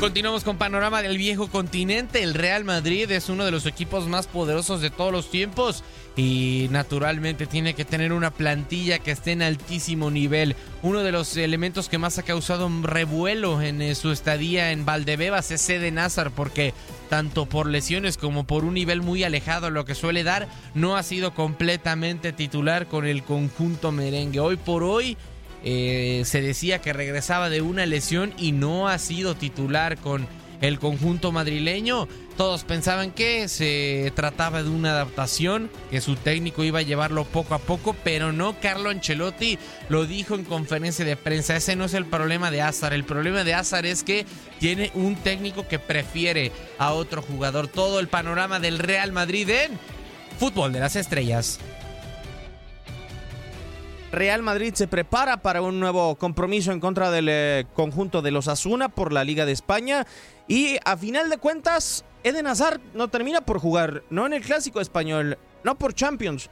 [0.00, 2.22] Continuamos con panorama del viejo continente.
[2.22, 5.84] El Real Madrid es uno de los equipos más poderosos de todos los tiempos
[6.16, 10.56] y naturalmente tiene que tener una plantilla que esté en altísimo nivel.
[10.82, 14.86] Uno de los elementos que más ha causado un revuelo en eh, su estadía en
[14.86, 16.72] Valdebebas es Eden Hazard porque
[17.10, 20.96] tanto por lesiones como por un nivel muy alejado a lo que suele dar, no
[20.96, 24.40] ha sido completamente titular con el conjunto merengue.
[24.40, 25.18] Hoy por hoy
[25.64, 30.26] eh, se decía que regresaba de una lesión y no ha sido titular con
[30.60, 32.08] el conjunto madrileño.
[32.36, 37.54] Todos pensaban que se trataba de una adaptación, que su técnico iba a llevarlo poco
[37.54, 38.58] a poco, pero no.
[38.60, 41.56] Carlo Ancelotti lo dijo en conferencia de prensa.
[41.56, 42.92] Ese no es el problema de Azar.
[42.94, 44.24] El problema de Azar es que
[44.58, 47.68] tiene un técnico que prefiere a otro jugador.
[47.68, 49.78] Todo el panorama del Real Madrid en
[50.38, 51.58] fútbol de las estrellas.
[54.12, 58.48] Real Madrid se prepara para un nuevo compromiso en contra del eh, conjunto de los
[58.48, 60.04] Asuna por la Liga de España.
[60.48, 64.80] Y a final de cuentas, Eden Hazard no termina por jugar, no en el clásico
[64.80, 66.50] español, no por Champions.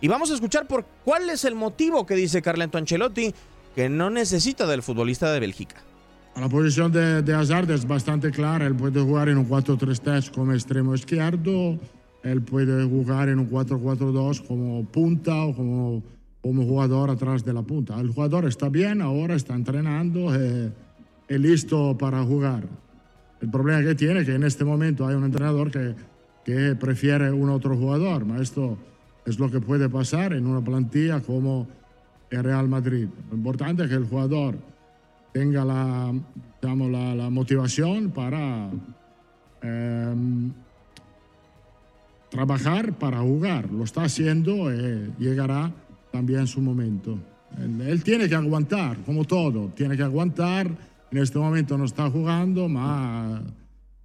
[0.00, 3.32] Y vamos a escuchar por cuál es el motivo que dice Carleto Ancelotti
[3.76, 5.76] que no necesita del futbolista de Bélgica.
[6.34, 8.66] La posición de, de Hazard es bastante clara.
[8.66, 11.78] Él puede jugar en un 4-3-3 como extremo izquierdo.
[12.24, 16.02] Él puede jugar en un 4-4-2 como punta o como
[16.46, 17.98] como jugador atrás de la punta.
[17.98, 20.70] El jugador está bien, ahora está entrenando, eh,
[21.26, 22.62] es listo para jugar.
[23.40, 25.96] El problema que tiene es que en este momento hay un entrenador que,
[26.44, 28.78] que prefiere un otro jugador, pero esto
[29.24, 31.66] es lo que puede pasar en una plantilla como
[32.30, 33.08] el Real Madrid.
[33.28, 34.54] Lo importante es que el jugador
[35.32, 36.14] tenga la,
[36.62, 38.70] digamos, la, la motivación para
[39.62, 40.14] eh,
[42.30, 43.68] trabajar, para jugar.
[43.68, 45.72] Lo está haciendo y eh, llegará
[46.16, 47.18] también su momento.
[47.58, 50.66] Él, tiene que aguantar, como todo, tiene que aguantar.
[51.10, 53.42] En este momento no está jugando, pero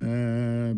[0.02, 0.76] eh,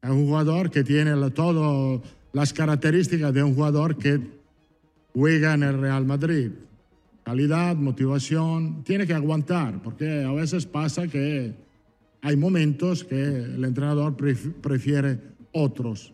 [0.00, 2.00] es un jugador que tiene todas
[2.32, 4.20] las características de un jugador que
[5.12, 6.52] juega en el Real Madrid.
[7.24, 11.54] Calidad, motivación, tiene que aguantar, porque a veces pasa que
[12.22, 15.18] hay momentos que el entrenador prefiere
[15.50, 16.12] otros.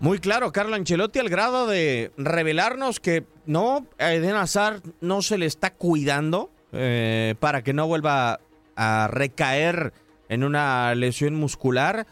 [0.00, 5.46] Muy claro, Carlo Ancelotti, al grado de revelarnos que no, Eden Hazard no se le
[5.46, 8.40] está cuidando eh, para que no vuelva
[8.76, 9.94] a recaer
[10.28, 12.06] en una lesión muscular.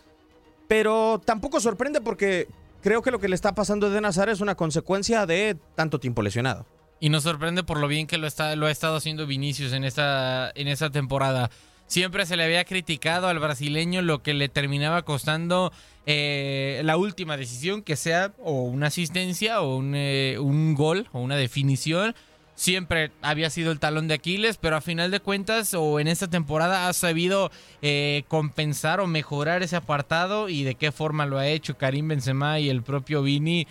[0.66, 2.48] Pero tampoco sorprende porque
[2.82, 6.00] creo que lo que le está pasando a Eden Hazard es una consecuencia de tanto
[6.00, 6.64] tiempo lesionado.
[7.00, 10.50] Y nos sorprende por lo bien que lo, lo ha estado haciendo Vinicius en esta,
[10.54, 11.50] en esta temporada.
[11.86, 15.72] Siempre se le había criticado al brasileño lo que le terminaba costando
[16.06, 21.20] eh, la última decisión, que sea o una asistencia o un, eh, un gol o
[21.20, 22.14] una definición.
[22.56, 26.28] Siempre había sido el talón de Aquiles, pero a final de cuentas o en esta
[26.28, 27.50] temporada ha sabido
[27.82, 32.60] eh, compensar o mejorar ese apartado y de qué forma lo ha hecho Karim Benzema
[32.60, 33.66] y el propio Vini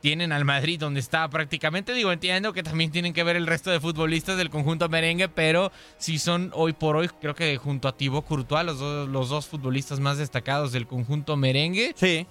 [0.00, 1.92] tienen al Madrid donde está prácticamente.
[1.92, 5.72] Digo, entiendo que también tienen que ver el resto de futbolistas del conjunto merengue, pero
[5.98, 9.46] si son hoy por hoy, creo que junto a Thibaut Courtois, los, dos, los dos
[9.46, 11.94] futbolistas más destacados del conjunto merengue.
[11.96, 12.26] Sí.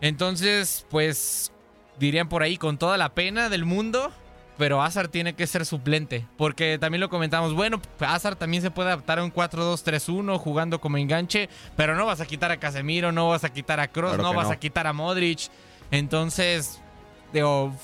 [0.00, 1.52] Entonces, pues
[1.98, 4.12] dirían por ahí con toda la pena del mundo,
[4.56, 8.88] pero Azar tiene que ser suplente, porque también lo comentamos, bueno, Azar también se puede
[8.88, 13.28] adaptar a un 4-2-3-1 jugando como enganche, pero no vas a quitar a Casemiro, no
[13.28, 14.52] vas a quitar a Kroos, no vas no.
[14.52, 15.48] a quitar a Modric.
[15.90, 16.80] Entonces,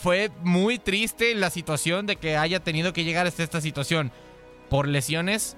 [0.00, 4.10] fue muy triste la situación de que haya tenido que llegar hasta esta situación
[4.70, 5.56] por lesiones,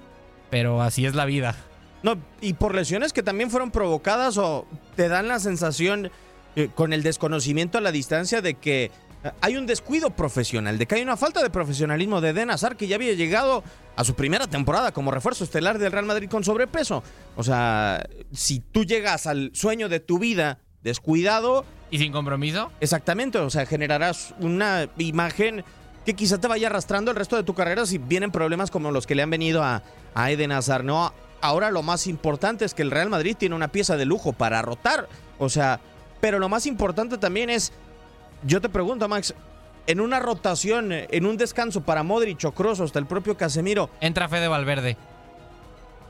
[0.49, 1.55] pero así es la vida.
[2.03, 6.11] No, y por lesiones que también fueron provocadas o te dan la sensación
[6.55, 8.91] eh, con el desconocimiento a la distancia de que
[9.23, 12.77] eh, hay un descuido profesional, de que hay una falta de profesionalismo de Den Hazard
[12.77, 13.63] que ya había llegado
[13.95, 17.03] a su primera temporada como refuerzo estelar del Real Madrid con sobrepeso.
[17.35, 22.71] O sea, si tú llegas al sueño de tu vida descuidado, ¿Y sin compromiso?
[22.81, 25.63] Exactamente, o sea, generarás una imagen
[26.05, 29.05] que quizá te vaya arrastrando el resto de tu carrera si vienen problemas como los
[29.07, 29.83] que le han venido a,
[30.15, 31.13] a Eden Hazard, ¿no?
[31.39, 34.61] Ahora lo más importante es que el Real Madrid tiene una pieza de lujo para
[34.61, 35.07] rotar,
[35.39, 35.79] o sea,
[36.19, 37.71] pero lo más importante también es,
[38.43, 39.33] yo te pregunto, Max,
[39.85, 43.89] en una rotación, en un descanso para Modric o Kroos, hasta el propio Casemiro.
[44.01, 44.97] Entra Fede Valverde.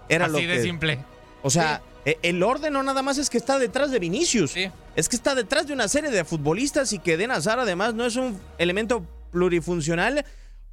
[0.10, 1.00] Era Así lo de que- simple.
[1.44, 4.56] O sea, el orden no nada más es que está detrás de Vinicius.
[4.96, 8.06] Es que está detrás de una serie de futbolistas y que Eden Hazard además no
[8.06, 10.26] es un elemento plurifuncional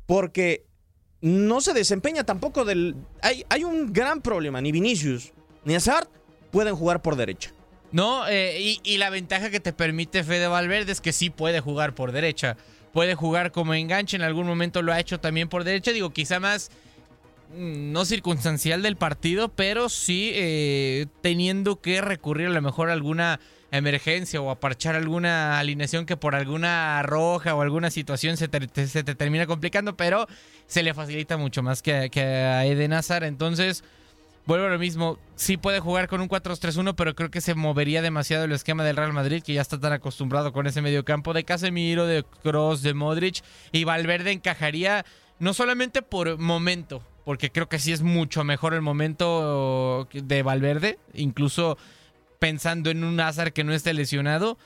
[0.07, 0.67] porque
[1.21, 2.95] no se desempeña tampoco del...
[3.23, 5.33] Hay, hay un gran problema, ni Vinicius
[5.65, 6.09] ni Hazard
[6.51, 7.51] pueden jugar por derecha.
[7.91, 11.61] No, eh, y, y la ventaja que te permite Fede Valverde es que sí puede
[11.61, 12.57] jugar por derecha.
[12.95, 16.39] puede jugar como enganche, en algún momento lo ha hecho también por derecha, digo, quizá
[16.39, 16.71] más
[17.57, 23.41] no circunstancial del partido, pero sí eh, teniendo que recurrir a lo mejor a alguna
[23.71, 28.87] emergencia o a parchar alguna alineación que por alguna roja o alguna situación se te,
[28.87, 30.29] se te termina complicando, pero
[30.67, 33.83] se le facilita mucho más que, que a Eden Hazard, entonces
[34.47, 35.19] vuelvo a lo mismo.
[35.37, 38.97] Sí puede jugar con un 4-3-1, pero creo que se movería demasiado el esquema del
[38.97, 42.95] Real Madrid, que ya está tan acostumbrado con ese mediocampo de Casemiro, de Cross, de
[42.95, 43.43] Modric.
[43.73, 45.05] Y Valverde encajaría
[45.39, 50.99] no solamente por momento, porque creo que sí es mucho mejor el momento de Valverde,
[51.15, 51.79] incluso
[52.39, 54.59] pensando en un Hazard que no esté lesionado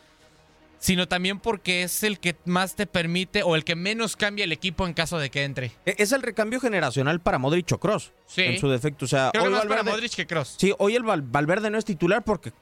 [0.80, 4.52] sino también porque es el que más te permite o el que menos cambia el
[4.52, 5.72] equipo en caso de que entre.
[5.84, 8.12] E, es el recambio generacional para Modric o Cross.
[8.26, 8.42] Sí.
[8.42, 9.04] En su defecto.
[9.04, 10.54] O sea, Creo hoy que más Valverde, para Modric que Cross.
[10.56, 12.52] Sí, hoy el Val- Valverde no es titular porque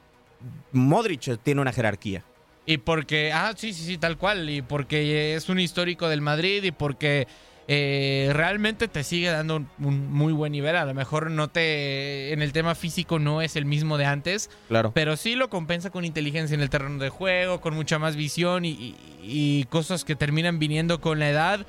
[0.71, 2.23] Modric tiene una jerarquía.
[2.65, 4.49] Y porque, ah, sí, sí, sí, tal cual.
[4.49, 7.27] Y porque es un histórico del Madrid y porque
[7.67, 10.75] eh, realmente te sigue dando un, un muy buen nivel.
[10.75, 12.31] A lo mejor no te.
[12.33, 14.49] En el tema físico no es el mismo de antes.
[14.69, 14.91] Claro.
[14.93, 18.63] Pero sí lo compensa con inteligencia en el terreno de juego, con mucha más visión
[18.65, 18.95] y, y-
[19.29, 21.65] y cosas que terminan viniendo con la edad.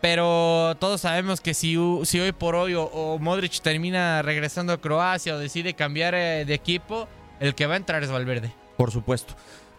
[0.00, 4.80] Pero todos sabemos que si, si hoy por hoy o, o Modric termina regresando a
[4.80, 7.08] Croacia o decide cambiar eh, de equipo,
[7.40, 8.52] el que va a entrar es Valverde.
[8.76, 9.34] Por supuesto.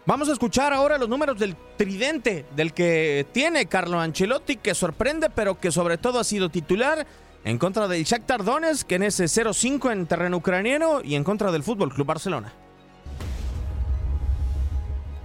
[0.06, 5.30] Vamos a escuchar ahora los números del tridente del que tiene Carlo Ancelotti, que sorprende,
[5.30, 7.04] pero que sobre todo ha sido titular
[7.44, 11.50] en contra del Shakhtar Donetsk, que en ese 0-5 en terreno ucraniano, y en contra
[11.50, 12.52] del Fútbol Club Barcelona.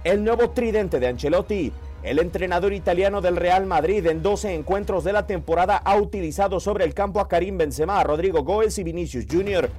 [0.02, 1.72] El nuevo tridente de Ancelotti.
[2.02, 6.84] El entrenador italiano del Real Madrid en 12 encuentros de la temporada ha utilizado sobre
[6.84, 9.70] el campo a Karim Benzema, Rodrigo Goes y Vinicius Jr.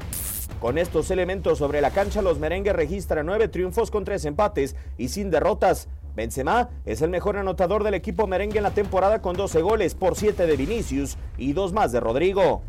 [0.62, 5.10] Con estos elementos sobre la cancha, los merengues registran nueve triunfos con tres empates y
[5.10, 5.90] sin derrotas.
[6.16, 10.16] Benzema es el mejor anotador del equipo merengue en la temporada con 12 goles por
[10.16, 12.62] 7 de Vinicius y dos más de Rodrigo.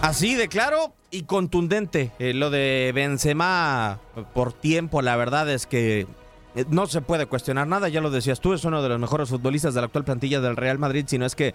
[0.00, 4.00] Así de claro y contundente eh, lo de Benzema
[4.34, 6.06] por tiempo, la verdad es que
[6.54, 9.28] eh, no se puede cuestionar nada, ya lo decías tú, es uno de los mejores
[9.28, 11.54] futbolistas de la actual plantilla del Real Madrid, si no es que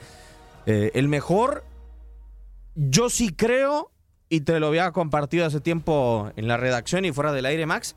[0.67, 1.65] eh, el mejor,
[2.75, 3.91] yo sí creo,
[4.29, 7.95] y te lo había compartido hace tiempo en la redacción y fuera del aire, Max,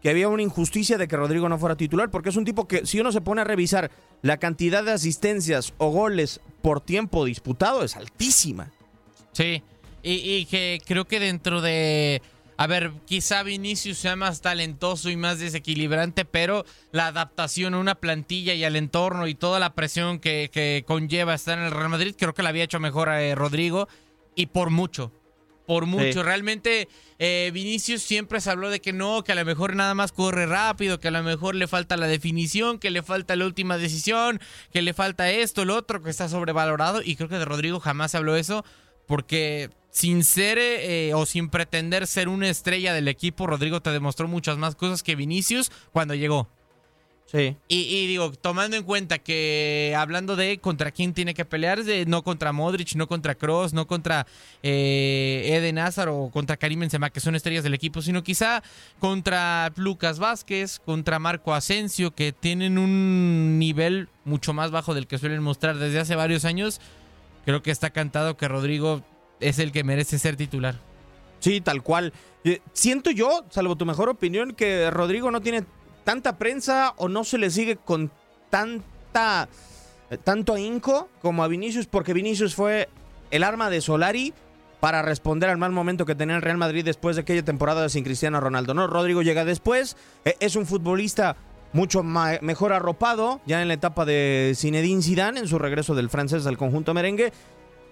[0.00, 2.86] que había una injusticia de que Rodrigo no fuera titular, porque es un tipo que
[2.86, 3.90] si uno se pone a revisar
[4.22, 8.70] la cantidad de asistencias o goles por tiempo disputado es altísima.
[9.32, 9.62] Sí,
[10.02, 12.22] y, y que creo que dentro de...
[12.58, 17.96] A ver, quizá Vinicius sea más talentoso y más desequilibrante, pero la adaptación a una
[17.96, 21.88] plantilla y al entorno y toda la presión que, que conlleva estar en el Real
[21.88, 23.88] Madrid, creo que la había hecho mejor a eh, Rodrigo
[24.36, 25.12] y por mucho.
[25.66, 26.12] Por mucho.
[26.12, 26.22] Sí.
[26.22, 26.88] Realmente
[27.18, 30.46] eh, Vinicius siempre se habló de que no, que a lo mejor nada más corre
[30.46, 34.40] rápido, que a lo mejor le falta la definición, que le falta la última decisión,
[34.72, 37.00] que le falta esto, lo otro, que está sobrevalorado.
[37.02, 38.64] Y creo que de Rodrigo jamás se habló eso,
[39.06, 44.26] porque sin ser eh, o sin pretender ser una estrella del equipo, Rodrigo te demostró
[44.26, 46.48] muchas más cosas que Vinicius cuando llegó.
[47.26, 47.56] Sí.
[47.68, 52.04] Y, y digo, tomando en cuenta que hablando de contra quién tiene que pelear, de,
[52.04, 54.26] no contra Modric, no contra Cross, no contra
[54.62, 58.62] eh, Eden Hazard o contra Karim Benzema, que son estrellas del equipo, sino quizá
[58.98, 65.18] contra Lucas Vázquez, contra Marco Asensio, que tienen un nivel mucho más bajo del que
[65.18, 66.80] suelen mostrar desde hace varios años.
[67.44, 69.02] Creo que está cantado que Rodrigo
[69.42, 70.76] es el que merece ser titular.
[71.40, 72.12] Sí, tal cual.
[72.44, 75.64] Eh, Siento yo, salvo tu mejor opinión, que Rodrigo no tiene
[76.04, 78.10] tanta prensa o no se le sigue con
[78.50, 79.48] tanta
[80.10, 82.88] eh, tanto ahínco como a Vinicius, porque Vinicius fue
[83.30, 84.34] el arma de Solari
[84.78, 88.04] para responder al mal momento que tenía el Real Madrid después de aquella temporada sin
[88.04, 88.74] Cristiano Ronaldo.
[88.74, 91.36] No, Rodrigo llega después, eh, es un futbolista
[91.72, 96.46] mucho mejor arropado ya en la etapa de Zinedine Zidane en su regreso del francés
[96.46, 97.32] al conjunto merengue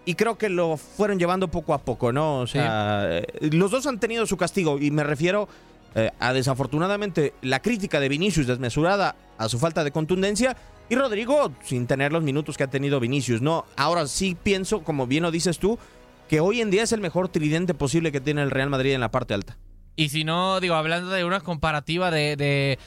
[0.05, 2.40] y creo que lo fueron llevando poco a poco, ¿no?
[2.40, 5.48] O sea, eh, los dos han tenido su castigo y me refiero
[5.94, 10.57] eh, a desafortunadamente la crítica de Vinicius desmesurada a su falta de contundencia
[10.88, 13.64] y Rodrigo sin tener los minutos que ha tenido Vinicius, ¿no?
[13.76, 15.78] Ahora sí pienso, como bien lo dices tú,
[16.28, 19.01] que hoy en día es el mejor tridente posible que tiene el Real Madrid en
[19.01, 19.57] la parte alta.
[19.96, 22.78] Y si no, digo, hablando de una comparativa de, de,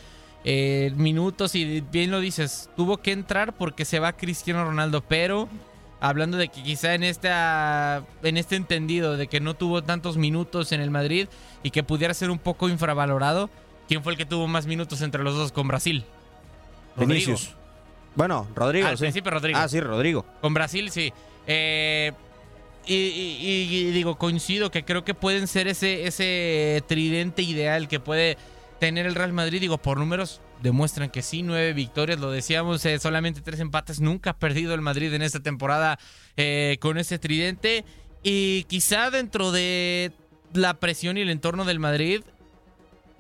[0.46, 5.48] eh, minutos y bien lo dices, tuvo que entrar porque se va Cristiano Ronaldo, pero
[6.04, 10.72] hablando de que quizá en esta en este entendido de que no tuvo tantos minutos
[10.74, 11.28] en el Madrid
[11.64, 13.50] y que pudiera ser un poco infravalorado,
[13.88, 16.04] ¿quién fue el que tuvo más minutos entre los dos con Brasil?
[16.98, 17.08] Rodrigo.
[17.10, 17.56] Vinicius.
[18.16, 18.88] Bueno, Rodrigo.
[18.88, 19.04] Al sí.
[19.06, 19.58] principio Rodrigo.
[19.58, 20.26] Ah, sí, Rodrigo.
[20.42, 21.12] Con Brasil, sí.
[21.48, 22.12] Eh,
[22.86, 28.00] y, y- y digo, coincido que creo que pueden ser ese, ese tridente ideal que
[28.02, 28.38] puede
[28.80, 29.62] tener el Real Madrid.
[29.62, 34.00] Digo, por números demuestran que sí, nueve victorias, lo decíamos, eh, solamente tres empates.
[34.00, 36.00] Nunca ha perdido el Madrid en esta temporada
[36.38, 37.84] eh, con ese tridente.
[38.24, 40.14] Y quizá dentro de
[40.54, 42.22] la presión y el entorno del Madrid,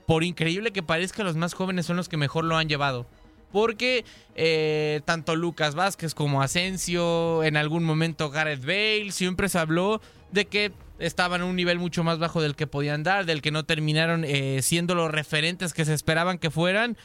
[0.08, 3.06] por increíble que parezca, los más jóvenes son los que mejor lo han llevado.
[3.52, 10.02] Porque eh, tanto Lucas Vázquez como Asensio, en algún momento Gareth Bale, siempre se habló
[10.32, 13.52] de que estaban a un nivel mucho más bajo del que podían dar, del que
[13.52, 16.98] no terminaron eh, siendo los referentes que se esperaban que fueran.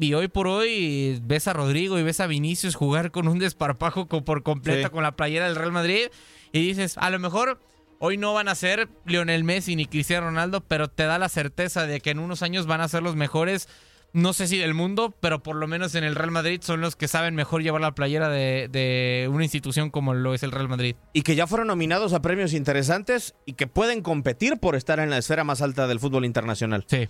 [0.00, 4.06] Y hoy por hoy ves a Rodrigo y ves a Vinicius jugar con un desparpajo
[4.06, 4.92] por completo Sí.
[4.92, 6.06] con la playera del Real Madrid.
[6.52, 7.58] Y dices, a lo mejor
[7.98, 11.86] hoy no van a ser Lionel Messi ni Cristiano Ronaldo, pero te da la certeza
[11.86, 13.68] de que en unos años van a ser los mejores,
[14.12, 16.94] no sé si del mundo, pero por lo menos en el Real Madrid son los
[16.94, 20.68] que saben mejor llevar la playera de, de una institución como lo es el Real
[20.68, 20.94] Madrid.
[21.12, 25.10] Y que ya fueron nominados a premios interesantes y que pueden competir por estar en
[25.10, 26.84] la esfera más alta del fútbol internacional.
[26.86, 27.08] Sí.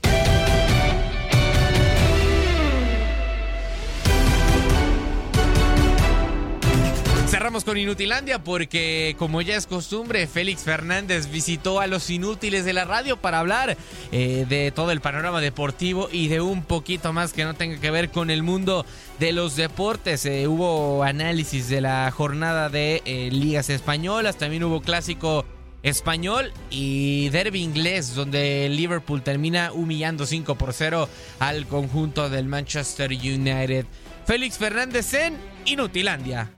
[7.48, 12.74] Cerramos con Inutilandia porque, como ya es costumbre, Félix Fernández visitó a los inútiles de
[12.74, 13.78] la radio para hablar
[14.12, 17.90] eh, de todo el panorama deportivo y de un poquito más que no tenga que
[17.90, 18.84] ver con el mundo
[19.18, 20.26] de los deportes.
[20.26, 25.46] Eh, hubo análisis de la jornada de eh, ligas españolas, también hubo clásico
[25.82, 33.10] español y derby inglés, donde Liverpool termina humillando 5 por 0 al conjunto del Manchester
[33.10, 33.86] United.
[34.26, 36.57] Félix Fernández en Inutilandia.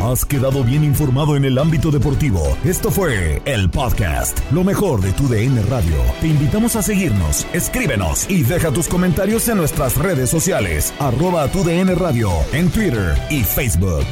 [0.00, 2.56] Has quedado bien informado en el ámbito deportivo.
[2.64, 5.96] Esto fue el podcast, lo mejor de tu DN Radio.
[6.20, 11.64] Te invitamos a seguirnos, escríbenos y deja tus comentarios en nuestras redes sociales, arroba tu
[11.64, 14.06] DN Radio, en Twitter y Facebook.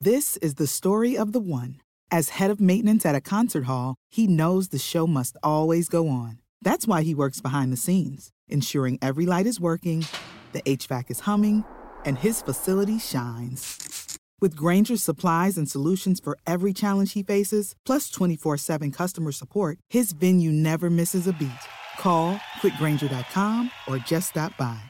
[0.00, 1.80] This is the story of the one.
[2.10, 6.08] As head of maintenance at a concert hall, he knows the show must always go
[6.08, 6.38] on.
[6.60, 10.04] That's why he works behind the scenes, ensuring every light is working,
[10.52, 11.64] the HVAC is humming,
[12.04, 14.18] and his facility shines.
[14.40, 19.78] With Granger's supplies and solutions for every challenge he faces, plus 24 7 customer support,
[19.88, 21.50] his venue never misses a beat.
[21.98, 24.80] Call quickgranger.com or just stop by.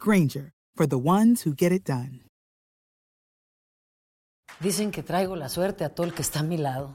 [0.00, 2.20] Granger, for the ones who get it done.
[4.60, 6.94] Dicen que traigo la suerte a todo el que está a mi lado.